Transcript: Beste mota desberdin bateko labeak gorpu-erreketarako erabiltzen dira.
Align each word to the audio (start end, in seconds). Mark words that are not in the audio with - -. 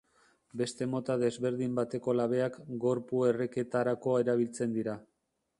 Beste 0.61 0.87
mota 0.93 1.17
desberdin 1.23 1.75
bateko 1.81 2.17
labeak 2.21 2.57
gorpu-erreketarako 2.87 4.19
erabiltzen 4.25 4.79
dira. 4.81 4.99